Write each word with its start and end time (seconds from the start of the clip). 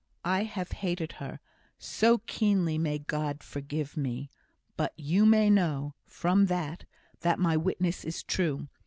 I 0.25 0.45
have 0.45 0.71
hated 0.71 1.11
her 1.21 1.39
so 1.77 2.17
keenly, 2.25 2.79
may 2.79 2.97
God 2.97 3.43
forgive 3.43 3.95
me! 3.95 4.31
but 4.75 4.93
you 4.97 5.27
may 5.27 5.47
know, 5.47 5.93
from 6.07 6.47
that, 6.47 6.85
that 7.19 7.37
my 7.37 7.55
witness 7.55 8.03
is 8.03 8.23
true. 8.23 8.67